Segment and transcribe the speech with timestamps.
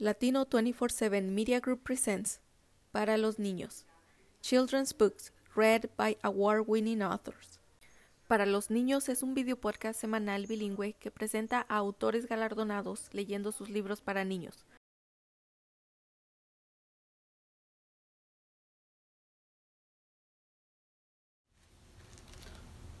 [0.00, 2.40] Latino 24/7 Media Group presents
[2.92, 3.84] Para los niños.
[4.40, 7.58] Children's Books read by award-winning authors.
[8.28, 13.50] Para los niños es un video podcast semanal bilingüe que presenta a autores galardonados leyendo
[13.50, 14.64] sus libros para niños.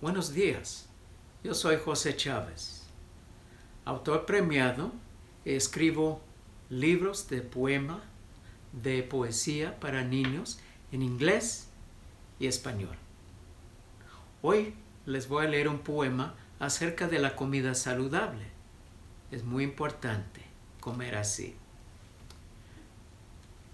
[0.00, 0.88] Buenos días,
[1.44, 2.88] yo soy José Chávez,
[3.84, 4.90] autor premiado,
[5.44, 6.26] escribo
[6.70, 8.02] libros de poema,
[8.72, 10.60] de poesía para niños
[10.92, 11.68] en inglés
[12.38, 12.96] y español.
[14.42, 14.74] Hoy
[15.06, 18.44] les voy a leer un poema acerca de la comida saludable.
[19.30, 20.42] Es muy importante
[20.80, 21.54] comer así.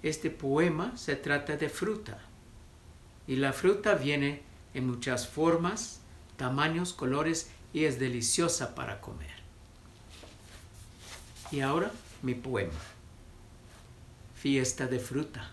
[0.03, 2.19] Este poema se trata de fruta
[3.27, 4.43] y la fruta viene
[4.75, 6.01] en muchas formas,
[6.37, 9.35] tamaños, colores y es deliciosa para comer.
[11.51, 11.91] Y ahora
[12.25, 12.73] mi poema.
[14.35, 15.53] Fiesta de fruta.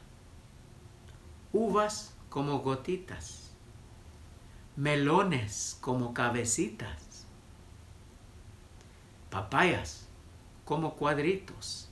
[1.51, 3.51] Uvas como gotitas.
[4.77, 7.25] Melones como cabecitas.
[9.29, 10.07] Papayas
[10.63, 11.89] como cuadritos.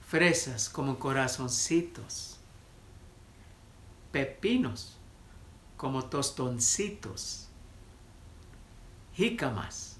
[0.00, 2.38] Fresas como corazoncitos.
[4.12, 4.96] Pepinos
[5.76, 7.48] como tostoncitos.
[9.12, 9.98] Jícamas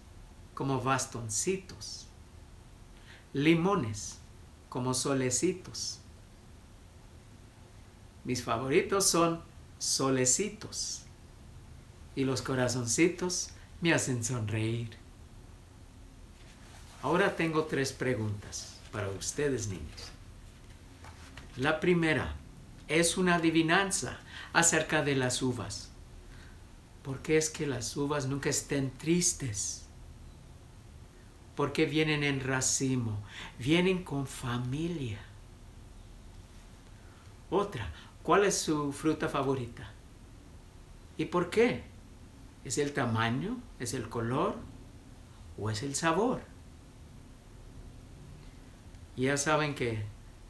[0.54, 2.08] como bastoncitos
[3.32, 4.18] limones
[4.68, 5.98] como solecitos.
[8.24, 9.42] Mis favoritos son
[9.78, 11.02] solecitos
[12.14, 14.96] y los corazoncitos me hacen sonreír.
[17.02, 20.12] Ahora tengo tres preguntas para ustedes niños.
[21.56, 22.36] La primera
[22.86, 24.20] es una adivinanza
[24.52, 25.90] acerca de las uvas.
[27.02, 29.81] ¿Por qué es que las uvas nunca estén tristes?
[31.56, 33.18] Porque vienen en racimo,
[33.58, 35.18] vienen con familia.
[37.50, 37.90] Otra,
[38.22, 39.90] ¿cuál es su fruta favorita?
[41.18, 41.84] ¿Y por qué?
[42.64, 43.58] ¿Es el tamaño?
[43.78, 44.56] ¿Es el color?
[45.58, 46.40] ¿O es el sabor?
[49.16, 50.02] Ya saben que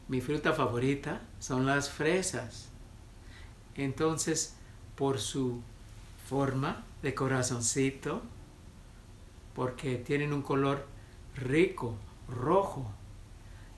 [0.06, 2.68] mi fruta favorita son las fresas.
[3.74, 4.56] Entonces,
[4.94, 5.60] por su
[6.28, 8.22] forma de corazoncito,
[9.54, 10.86] porque tienen un color
[11.36, 11.96] rico,
[12.28, 12.90] rojo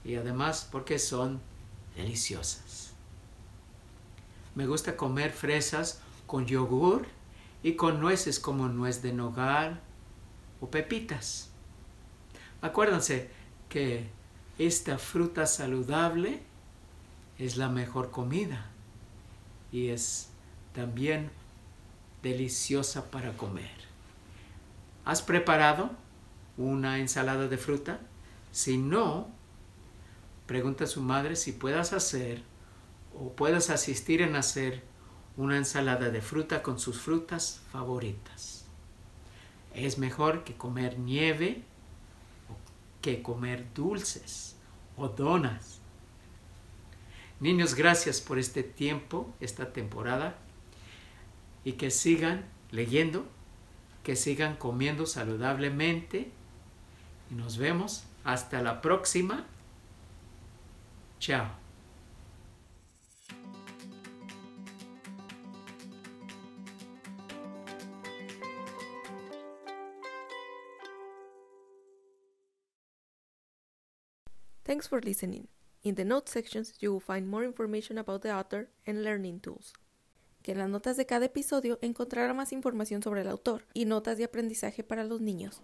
[0.05, 1.41] y además porque son
[1.97, 2.93] deliciosas.
[4.55, 7.07] Me gusta comer fresas con yogur
[7.63, 9.81] y con nueces como nuez de nogal
[10.61, 11.51] o pepitas.
[12.61, 13.31] Acuérdense
[13.69, 14.09] que
[14.59, 16.41] esta fruta saludable
[17.39, 18.67] es la mejor comida
[19.73, 20.29] y es
[20.73, 21.31] también
[22.23, 23.73] deliciosa para comer.
[25.05, 25.91] ¿Has preparado
[26.57, 28.01] una ensalada de fruta?
[28.53, 29.29] Si no,
[30.47, 32.43] pregunta a su madre si puedas hacer
[33.19, 34.83] o puedas asistir en hacer
[35.37, 38.65] una ensalada de fruta con sus frutas favoritas.
[39.75, 41.65] Es mejor que comer nieve
[43.05, 44.57] que comer dulces
[44.97, 45.81] o donas.
[47.39, 50.39] Niños, gracias por este tiempo, esta temporada,
[51.65, 53.27] y que sigan leyendo,
[54.05, 56.33] que sigan comiendo saludablemente
[57.35, 59.45] nos vemos hasta la próxima.
[61.19, 61.65] Chao.
[74.65, 75.49] Thanks for listening.
[75.83, 79.75] In the notes sections, you will find more information about the author and learning tools.
[80.43, 84.17] Que en las notas de cada episodio encontrará más información sobre el autor y notas
[84.17, 85.61] de aprendizaje para los niños.